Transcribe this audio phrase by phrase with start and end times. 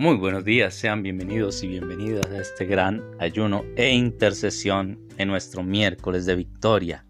[0.00, 5.62] Muy buenos días, sean bienvenidos y bienvenidas a este gran ayuno e intercesión en nuestro
[5.62, 7.04] miércoles de victoria.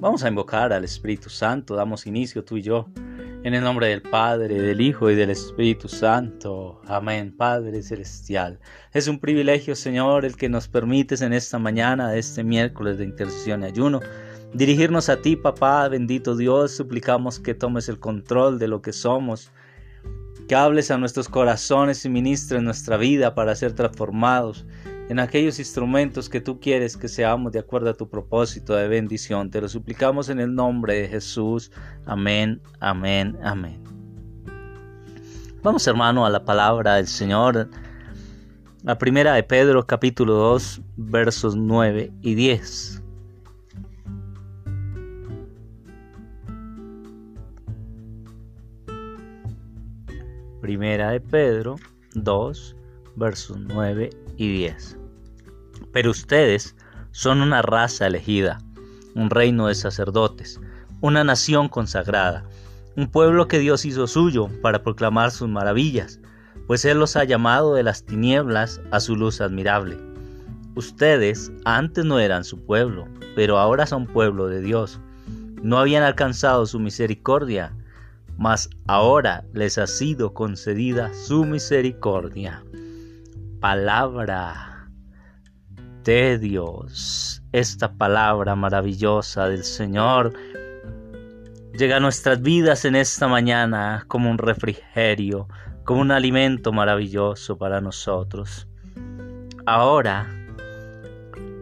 [0.00, 2.88] Vamos a invocar al Espíritu Santo, damos inicio tú y yo,
[3.44, 6.80] en el nombre del Padre, del Hijo y del Espíritu Santo.
[6.86, 8.60] Amén, Padre Celestial.
[8.94, 13.62] Es un privilegio, Señor, el que nos permites en esta mañana este miércoles de intercesión
[13.62, 14.00] y ayuno
[14.54, 19.50] dirigirnos a ti, papá, bendito Dios, suplicamos que tomes el control de lo que somos
[20.48, 24.64] que hables a nuestros corazones y ministres nuestra vida para ser transformados
[25.08, 29.50] en aquellos instrumentos que tú quieres que seamos de acuerdo a tu propósito de bendición.
[29.50, 31.70] Te lo suplicamos en el nombre de Jesús.
[32.06, 33.82] Amén, amén, amén.
[35.62, 37.68] Vamos hermano a la palabra del Señor.
[38.82, 42.95] La primera de Pedro capítulo 2 versos 9 y 10.
[50.60, 51.76] Primera de Pedro
[52.14, 52.76] 2,
[53.16, 54.98] versos 9 y 10.
[55.92, 56.74] Pero ustedes
[57.10, 58.58] son una raza elegida,
[59.14, 60.60] un reino de sacerdotes,
[61.02, 62.44] una nación consagrada,
[62.96, 66.20] un pueblo que Dios hizo suyo para proclamar sus maravillas,
[66.66, 69.98] pues Él los ha llamado de las tinieblas a su luz admirable.
[70.74, 75.00] Ustedes antes no eran su pueblo, pero ahora son pueblo de Dios.
[75.62, 77.75] No habían alcanzado su misericordia,
[78.36, 82.62] mas ahora les ha sido concedida su misericordia.
[83.60, 84.88] Palabra
[86.04, 90.34] de Dios, esta palabra maravillosa del Señor
[91.76, 95.48] llega a nuestras vidas en esta mañana como un refrigerio,
[95.84, 98.68] como un alimento maravilloso para nosotros.
[99.66, 100.35] Ahora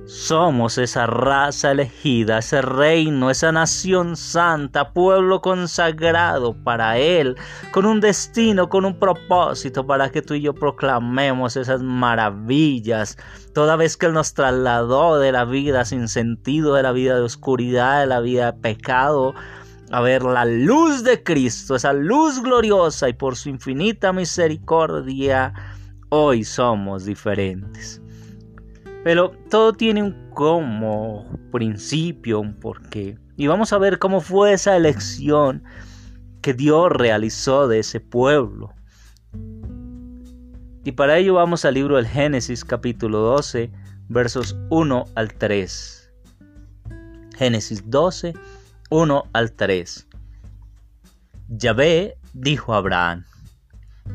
[0.07, 7.37] somos esa raza elegida, ese reino, esa nación santa, pueblo consagrado para Él,
[7.73, 13.17] con un destino, con un propósito para que tú y yo proclamemos esas maravillas.
[13.55, 17.23] Toda vez que Él nos trasladó de la vida sin sentido, de la vida de
[17.23, 19.35] oscuridad, de la vida de pecado,
[19.91, 25.53] a ver la luz de Cristo, esa luz gloriosa y por su infinita misericordia,
[26.11, 28.04] hoy somos diferentes.
[29.05, 33.19] Pero todo tiene un como principio, un porqué.
[33.37, 35.63] Y vamos a ver cómo fue esa elección
[36.41, 38.75] que Dios realizó de ese pueblo.
[40.85, 43.71] Y para ello vamos al libro del Génesis capítulo 12,
[44.09, 46.13] versos 1 al 3.
[47.37, 48.33] Génesis 12,
[48.91, 50.09] 1 al 3.
[51.49, 53.25] Yahvé dijo a Abraham,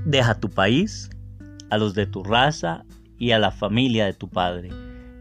[0.06, 1.12] deja tu país,
[1.70, 2.86] a los de tu raza
[3.20, 4.70] y a la familia de tu padre,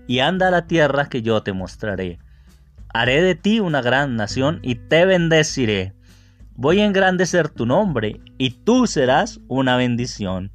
[0.07, 2.19] y anda a la tierra que yo te mostraré.
[2.95, 5.93] Haré de ti una gran nación y te bendeciré.
[6.55, 10.51] Voy a engrandecer tu nombre y tú serás una bendición.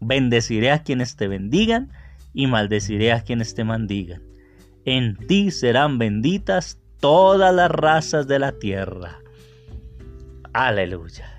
[0.00, 1.92] Bendeciré a quienes te bendigan
[2.34, 4.22] y maldeciré a quienes te maldigan.
[4.84, 9.18] En ti serán benditas todas las razas de la tierra.
[10.52, 11.38] Aleluya.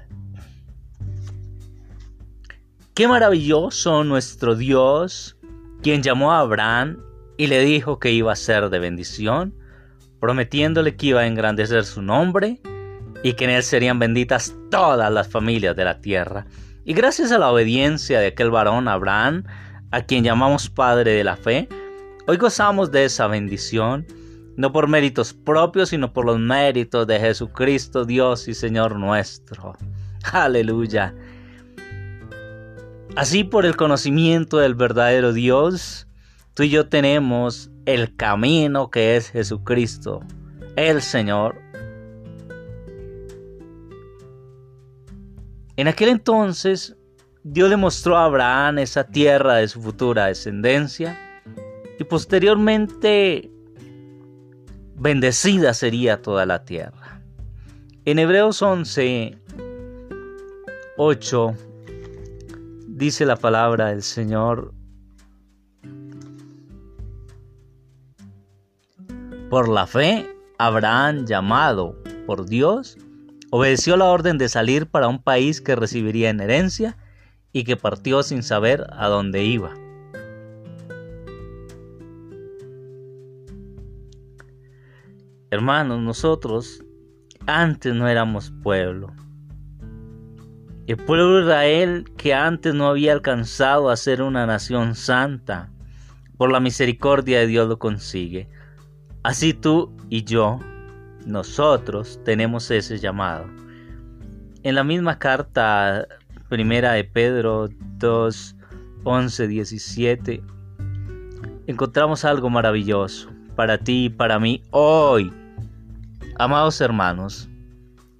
[2.93, 5.37] Qué maravilloso nuestro Dios
[5.81, 6.97] quien llamó a Abraham
[7.37, 9.55] y le dijo que iba a ser de bendición,
[10.19, 12.59] prometiéndole que iba a engrandecer su nombre
[13.23, 16.45] y que en él serían benditas todas las familias de la tierra.
[16.85, 19.43] Y gracias a la obediencia de aquel varón Abraham,
[19.91, 21.69] a quien llamamos Padre de la Fe,
[22.27, 24.05] hoy gozamos de esa bendición,
[24.57, 29.77] no por méritos propios, sino por los méritos de Jesucristo, Dios y Señor nuestro.
[30.33, 31.13] Aleluya.
[33.19, 36.07] Así por el conocimiento del verdadero Dios,
[36.53, 40.21] tú y yo tenemos el camino que es Jesucristo,
[40.77, 41.61] el Señor.
[45.75, 46.95] En aquel entonces,
[47.43, 51.19] Dios le mostró a Abraham esa tierra de su futura descendencia
[51.99, 53.51] y posteriormente
[54.95, 57.21] bendecida sería toda la tierra.
[58.05, 59.37] En Hebreos 11,
[60.95, 61.55] 8
[62.99, 64.73] dice la palabra del Señor.
[69.49, 71.95] Por la fe, Abraham, llamado
[72.27, 72.97] por Dios,
[73.51, 76.97] obedeció la orden de salir para un país que recibiría en herencia
[77.53, 79.73] y que partió sin saber a dónde iba.
[85.51, 86.83] Hermanos, nosotros
[87.47, 89.13] antes no éramos pueblo.
[90.89, 95.69] El pueblo de Israel que antes no había alcanzado a ser una nación santa,
[96.35, 98.49] por la misericordia de Dios lo consigue.
[99.21, 100.59] Así tú y yo,
[101.27, 103.45] nosotros tenemos ese llamado.
[104.63, 106.07] En la misma carta
[106.49, 107.69] primera de Pedro
[107.99, 108.55] 2,
[109.03, 110.41] 11, 17,
[111.67, 115.31] encontramos algo maravilloso para ti y para mí hoy.
[116.39, 117.47] Amados hermanos,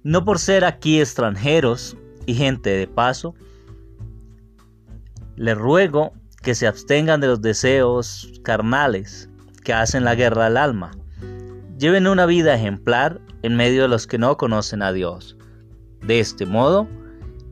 [0.04, 1.96] no por ser aquí extranjeros
[2.30, 3.34] y gente de paso,
[5.34, 6.12] les ruego
[6.42, 9.28] que se abstengan de los deseos carnales
[9.64, 10.92] que hacen la guerra al alma.
[11.76, 15.36] Lleven una vida ejemplar en medio de los que no conocen a Dios.
[16.02, 16.86] De este modo,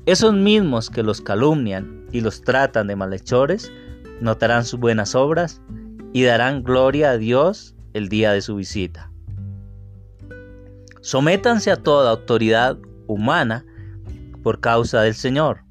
[0.07, 3.73] esos mismos que los calumnian y los tratan de malhechores,
[4.21, 5.61] notarán sus buenas obras
[6.13, 9.11] y darán gloria a Dios el día de su visita.
[11.01, 12.79] Sométanse a toda autoridad
[13.09, 13.65] humana
[14.49, 15.63] por causa del Señor,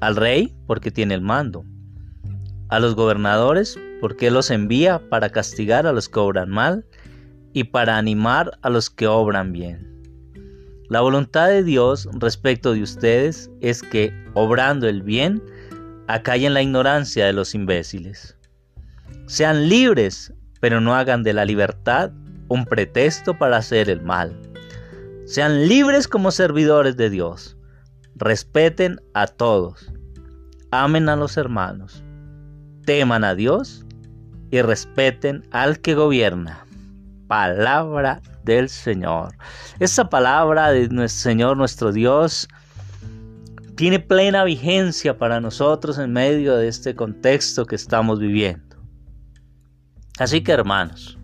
[0.00, 1.66] al rey porque tiene el mando,
[2.70, 6.86] a los gobernadores porque los envía para castigar a los que obran mal
[7.52, 9.86] y para animar a los que obran bien.
[10.88, 15.42] La voluntad de Dios respecto de ustedes es que, obrando el bien,
[16.06, 18.34] acallen la ignorancia de los imbéciles.
[19.26, 22.12] Sean libres, pero no hagan de la libertad
[22.48, 24.34] un pretexto para hacer el mal.
[25.26, 27.53] Sean libres como servidores de Dios.
[28.16, 29.92] Respeten a todos.
[30.70, 32.02] Amen a los hermanos.
[32.84, 33.84] Teman a Dios
[34.50, 36.64] y respeten al que gobierna.
[37.26, 39.34] Palabra del Señor.
[39.80, 42.48] Esa palabra de nuestro Señor, nuestro Dios,
[43.74, 48.76] tiene plena vigencia para nosotros en medio de este contexto que estamos viviendo.
[50.18, 51.18] Así que hermanos,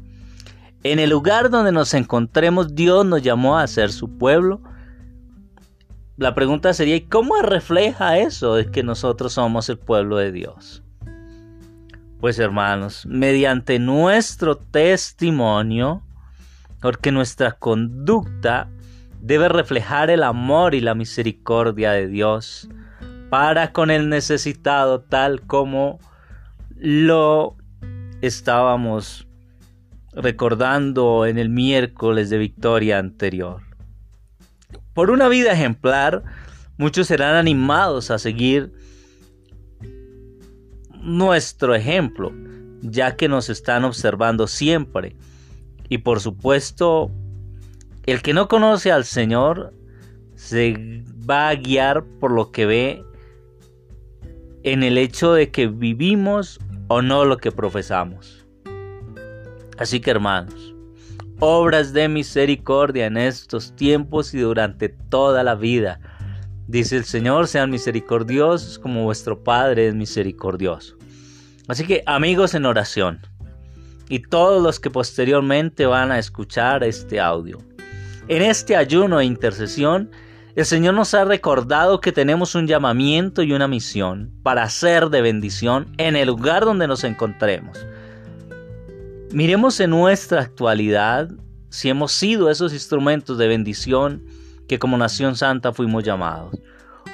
[0.82, 4.62] en el lugar donde nos encontremos, Dios nos llamó a ser su pueblo.
[6.20, 10.82] La pregunta sería, ¿y cómo refleja eso de que nosotros somos el pueblo de Dios?
[12.20, 16.02] Pues hermanos, mediante nuestro testimonio,
[16.82, 18.68] porque nuestra conducta
[19.22, 22.68] debe reflejar el amor y la misericordia de Dios
[23.30, 26.00] para con el necesitado tal como
[26.76, 27.56] lo
[28.20, 29.26] estábamos
[30.12, 33.69] recordando en el miércoles de victoria anterior.
[34.94, 36.22] Por una vida ejemplar,
[36.78, 38.72] muchos serán animados a seguir
[41.00, 42.32] nuestro ejemplo,
[42.82, 45.16] ya que nos están observando siempre
[45.90, 47.10] y por supuesto,
[48.06, 49.74] el que no conoce al Señor
[50.36, 53.04] se va a guiar por lo que ve
[54.62, 58.46] en el hecho de que vivimos o no lo que profesamos.
[59.78, 60.74] Así que hermanos,
[61.40, 65.98] obras de misericordia en estos tiempos y durante toda la vida.
[66.66, 70.96] Dice el Señor, sean misericordiosos como vuestro Padre es misericordioso.
[71.66, 73.20] Así que amigos en oración,
[74.10, 77.58] y todos los que posteriormente van a escuchar este audio.
[78.28, 80.10] En este ayuno e intercesión,
[80.56, 85.22] el Señor nos ha recordado que tenemos un llamamiento y una misión para ser de
[85.22, 87.86] bendición en el lugar donde nos encontremos.
[89.32, 91.30] Miremos en nuestra actualidad
[91.68, 94.24] si hemos sido esos instrumentos de bendición
[94.66, 96.58] que como nación santa fuimos llamados.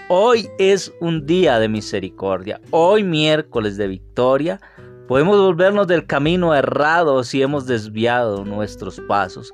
[0.09, 4.61] Hoy es un día de misericordia, hoy miércoles de victoria,
[5.07, 9.53] Podemos volvernos del camino errado si hemos desviado nuestros pasos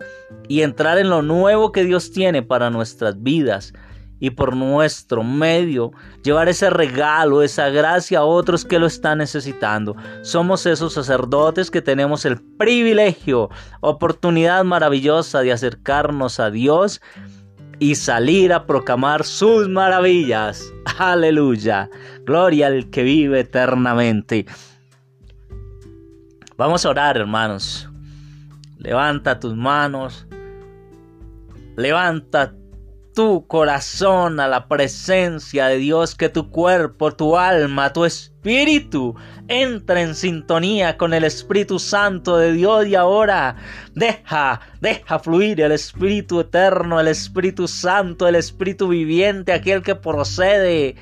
[0.49, 3.75] y entrar en lo nuevo que Dios tiene para nuestras vidas
[4.23, 5.91] y por nuestro medio
[6.23, 9.97] llevar ese regalo, esa gracia a otros que lo están necesitando.
[10.23, 13.51] Somos esos sacerdotes que tenemos el privilegio,
[13.81, 17.03] oportunidad maravillosa de acercarnos a Dios
[17.81, 20.73] y salir a proclamar sus maravillas.
[20.99, 21.91] Aleluya.
[22.25, 24.47] Gloria al que vive eternamente.
[26.57, 27.91] Vamos a orar, hermanos.
[28.79, 30.29] Levanta tus manos.
[31.75, 32.55] Levanta
[33.15, 39.15] tu corazón a la presencia de Dios, que tu cuerpo, tu alma, tu espíritu
[39.49, 43.57] entre en sintonía con el Espíritu Santo de Dios y ahora
[43.95, 50.97] deja, deja fluir el Espíritu eterno, el Espíritu Santo, el Espíritu viviente, aquel que procede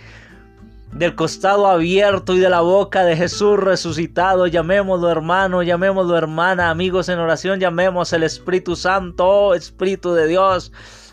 [0.92, 4.46] del costado abierto y de la boca de Jesús resucitado.
[4.48, 10.72] Llamémoslo hermano, llamémoslo hermana, amigos en oración, llamemos el Espíritu Santo, oh Espíritu de Dios.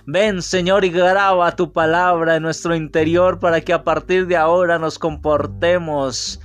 [0.10, 4.80] Ven Señor y graba tu palabra en nuestro interior para que a partir de ahora
[4.80, 6.40] nos comportemos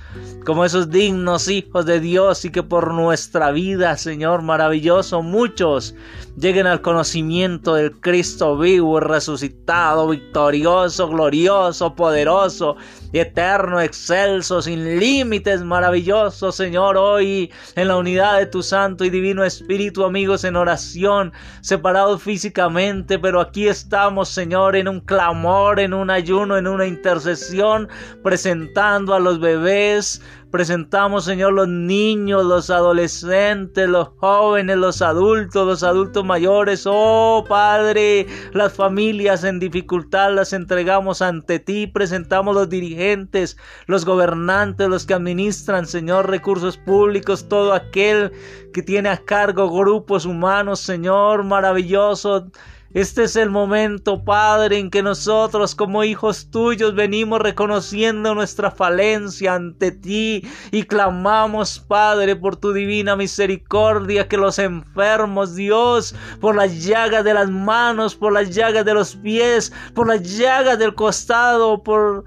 [0.45, 5.95] como esos dignos hijos de Dios y que por nuestra vida, Señor maravilloso, muchos
[6.35, 12.75] lleguen al conocimiento del Cristo vivo resucitado, victorioso, glorioso, poderoso,
[13.13, 19.43] eterno, excelso, sin límites, maravilloso, Señor, hoy en la unidad de tu Santo y Divino
[19.43, 26.09] Espíritu, amigos, en oración, separados físicamente, pero aquí estamos, Señor, en un clamor, en un
[26.09, 27.87] ayuno, en una intercesión,
[28.23, 30.21] presentando a los bebés,
[30.53, 36.83] Presentamos, Señor, los niños, los adolescentes, los jóvenes, los adultos, los adultos mayores.
[36.85, 41.87] Oh, Padre, las familias en dificultad las entregamos ante ti.
[41.87, 43.57] Presentamos los dirigentes,
[43.87, 48.31] los gobernantes, los que administran, Señor, recursos públicos, todo aquel
[48.73, 52.51] que tiene a cargo grupos humanos, Señor, maravilloso.
[52.93, 59.55] Este es el momento, Padre, en que nosotros como hijos tuyos venimos reconociendo nuestra falencia
[59.55, 66.85] ante ti y clamamos, Padre, por tu divina misericordia, que los enfermos, Dios, por las
[66.85, 71.81] llagas de las manos, por las llagas de los pies, por las llagas del costado,
[71.81, 72.25] por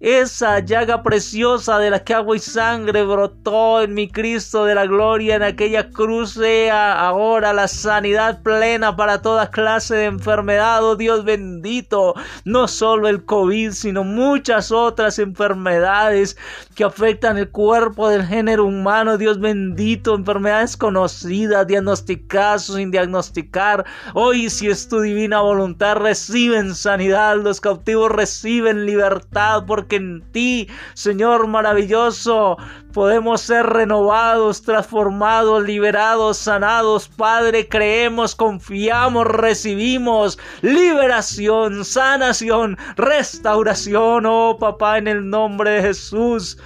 [0.00, 4.86] esa llaga preciosa de la que agua y sangre brotó en mi Cristo de la
[4.86, 10.96] gloria en aquella cruz sea ahora la sanidad plena para toda clase de enfermedad, oh
[10.96, 12.14] Dios bendito,
[12.46, 16.38] no solo el COVID, sino muchas otras enfermedades
[16.74, 23.84] que afectan el cuerpo del género humano, Dios bendito, enfermedades conocidas, diagnosticadas sin diagnosticar.
[24.14, 30.68] Hoy si es tu divina voluntad, reciben sanidad, los cautivos reciben libertad, porque en ti,
[30.94, 32.56] Señor maravilloso,
[32.92, 37.08] podemos ser renovados, transformados, liberados, sanados.
[37.08, 44.26] Padre, creemos, confiamos, recibimos liberación, sanación, restauración.
[44.26, 46.58] Oh papá, en el nombre de Jesús.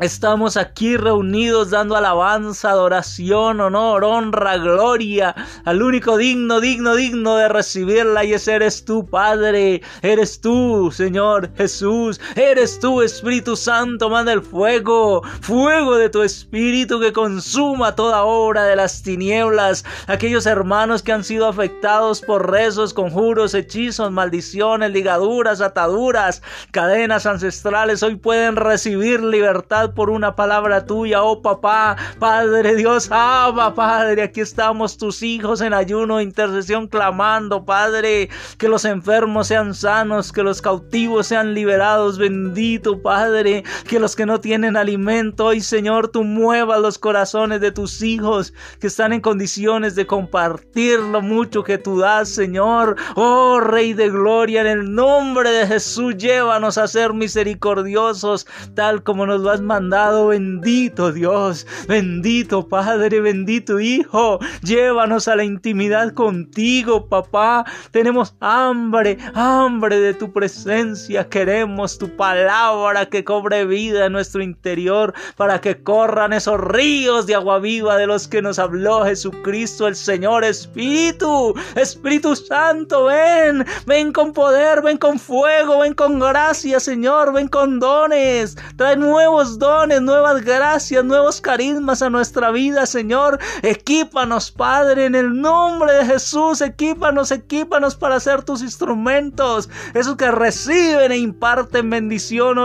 [0.00, 7.48] Estamos aquí reunidos dando alabanza, adoración, honor, honra, gloria al único digno, digno, digno de
[7.48, 9.82] recibirla y ese eres tú, Padre.
[10.02, 12.20] Eres tú, Señor Jesús.
[12.34, 14.10] Eres tú, Espíritu Santo.
[14.10, 19.84] Manda el fuego, fuego de tu Espíritu que consuma toda obra de las tinieblas.
[20.08, 28.02] Aquellos hermanos que han sido afectados por rezos, conjuros, hechizos, maldiciones, ligaduras, ataduras, cadenas ancestrales,
[28.02, 34.40] hoy pueden recibir libertad por una palabra tuya, oh papá, Padre Dios, ama, Padre, aquí
[34.40, 40.62] estamos tus hijos en ayuno, intercesión, clamando, Padre, que los enfermos sean sanos, que los
[40.62, 46.80] cautivos sean liberados, bendito Padre, que los que no tienen alimento, hoy Señor, tú muevas
[46.80, 51.98] los corazones de tus hijos que están en condiciones de compartir lo mucho que tú
[51.98, 58.46] das, Señor, oh Rey de Gloria, en el nombre de Jesús, llévanos a ser misericordiosos,
[58.74, 65.44] tal como nos lo has mandado, bendito Dios, bendito Padre, bendito Hijo, llévanos a la
[65.44, 67.64] intimidad contigo, papá.
[67.90, 75.12] Tenemos hambre, hambre de tu presencia, queremos tu palabra que cobre vida en nuestro interior
[75.36, 79.96] para que corran esos ríos de agua viva de los que nos habló Jesucristo, el
[79.96, 87.32] Señor Espíritu, Espíritu Santo, ven, ven con poder, ven con fuego, ven con gracia, Señor,
[87.32, 89.63] ven con dones, trae nuevos dones
[90.02, 93.38] nuevas gracias, nuevos carismas a nuestra vida, Señor.
[93.62, 96.60] Equípanos, Padre, en el nombre de Jesús.
[96.60, 99.70] Equípanos, equípanos para ser tus instrumentos.
[99.94, 102.58] Esos que reciben e imparten bendición.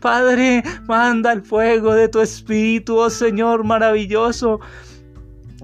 [0.00, 4.60] Padre, manda el fuego de tu espíritu, oh Señor maravilloso.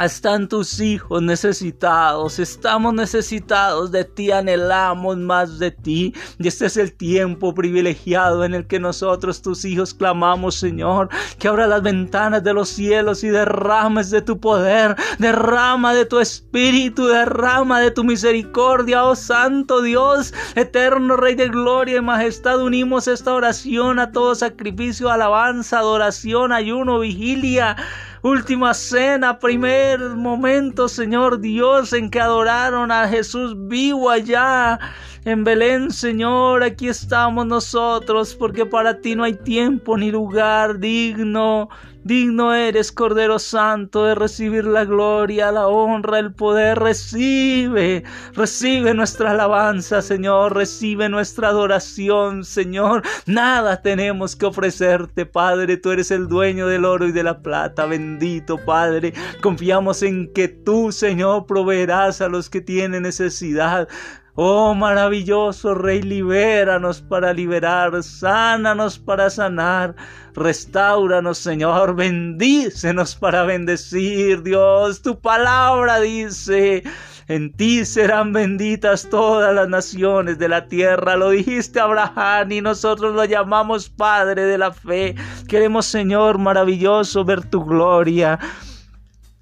[0.01, 6.15] Están tus hijos necesitados, estamos necesitados de ti, anhelamos más de ti.
[6.39, 11.47] Y este es el tiempo privilegiado en el que nosotros, tus hijos, clamamos, Señor, que
[11.47, 17.07] abra las ventanas de los cielos y derrames de tu poder, derrama de tu espíritu,
[17.07, 22.63] derrama de tu misericordia, oh Santo Dios, eterno Rey de gloria y majestad.
[22.63, 27.77] Unimos esta oración a todo sacrificio, alabanza, adoración, ayuno, vigilia
[28.23, 34.79] última cena, primer momento, Señor Dios, en que adoraron a Jesús vivo allá
[35.25, 36.63] en Belén, Señor.
[36.63, 41.69] Aquí estamos nosotros, porque para ti no hay tiempo ni lugar digno
[42.05, 46.81] Digno eres, Cordero Santo, de recibir la gloria, la honra, el poder.
[46.81, 48.03] Recibe,
[48.35, 50.57] recibe nuestra alabanza, Señor.
[50.57, 53.03] Recibe nuestra adoración, Señor.
[53.27, 55.77] Nada tenemos que ofrecerte, Padre.
[55.77, 57.87] Tú eres el dueño del oro y de la plata.
[57.87, 59.15] Bendito, Padre.
[59.41, 63.87] Confiamos en que tú, Señor, proveerás a los que tienen necesidad.
[64.35, 69.95] Oh maravilloso Rey, libéranos para liberar, sánanos para sanar,
[70.35, 75.03] restauranos Señor, bendícenos para bendecir, Dios.
[75.03, 76.83] Tu palabra dice,
[77.29, 81.15] en ti serán benditas todas las naciones de la tierra.
[81.17, 85.15] Lo dijiste Abraham y nosotros lo llamamos Padre de la fe.
[85.47, 88.39] Queremos Señor maravilloso ver tu gloria.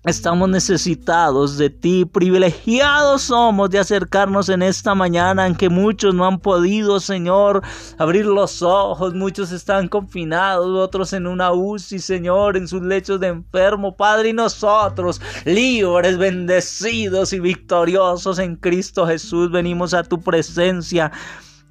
[0.07, 6.25] Estamos necesitados de ti, privilegiados somos de acercarnos en esta mañana en que muchos no
[6.25, 7.62] han podido, Señor,
[7.99, 13.26] abrir los ojos, muchos están confinados, otros en una UCI, Señor, en sus lechos de
[13.26, 21.12] enfermo, Padre, y nosotros, libres, bendecidos y victoriosos en Cristo Jesús, venimos a tu presencia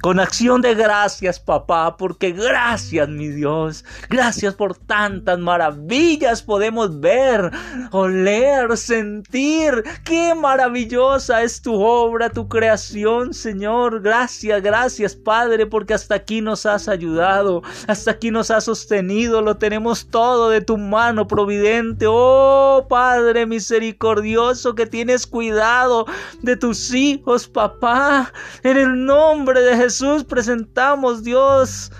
[0.02, 3.84] con acción de gracias, papá, porque gracias, mi Dios.
[4.10, 7.52] Gracias por tantas maravillas podemos ver,
[7.92, 9.84] oler, sentir.
[10.06, 14.02] Qué maravillosa es tu obra, tu creación, Señor.
[14.02, 19.42] Gracias, gracias, Padre, porque hasta aquí nos has ayudado, hasta aquí nos has sostenido.
[19.42, 22.06] Lo tenemos todo de tu mano providente.
[22.08, 26.06] Oh, Padre misericordioso, que tienes cuidado
[26.42, 28.32] de tus hijos, papá.
[28.64, 31.92] En el nombre de Jesús Jesús presentamos, Dios,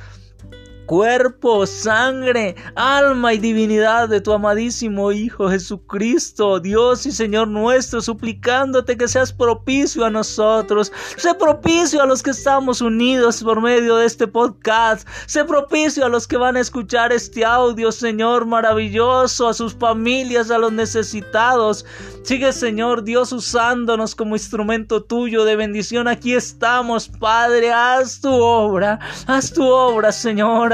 [0.90, 8.98] cuerpo, sangre, alma y divinidad de tu amadísimo Hijo Jesucristo, Dios y Señor nuestro, suplicándote
[8.98, 14.08] que seas propicio a nosotros, sé propicio a los que estamos unidos por medio de
[14.08, 19.54] este podcast, sé propicio a los que van a escuchar este audio, Señor maravilloso, a
[19.54, 21.86] sus familias, a los necesitados.
[22.24, 26.08] Sigue, Señor Dios, usándonos como instrumento tuyo de bendición.
[26.08, 30.12] Aquí estamos, Padre, haz tu obra, haz tu obra,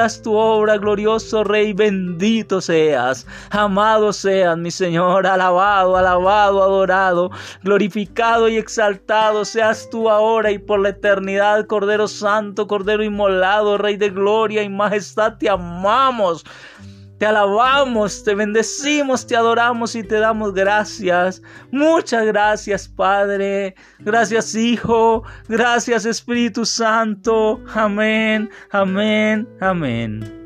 [0.05, 7.31] Tu obra, glorioso Rey, bendito seas, amado seas, mi Señor, alabado, alabado, adorado,
[7.63, 13.97] glorificado y exaltado seas tú ahora y por la eternidad, Cordero Santo, Cordero Inmolado, Rey
[13.97, 16.45] de gloria y majestad, te amamos.
[17.25, 21.41] Te alabamos, te bendecimos, te adoramos y te damos gracias.
[21.71, 23.73] Muchas gracias, Padre.
[23.97, 25.23] Gracias, Hijo.
[25.47, 27.63] Gracias, Espíritu Santo.
[27.73, 30.44] Amén, amén, amén.